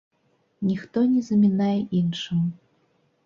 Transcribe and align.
Ніхто 0.69 0.99
не 1.11 1.21
замінае 1.27 1.77
іншаму. 1.99 2.49